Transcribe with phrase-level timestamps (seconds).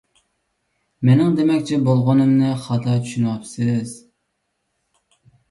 [1.09, 3.95] مېنىڭ دېمەكچى بولغىنىمنى خاتا چۈشىنىۋاپسىز!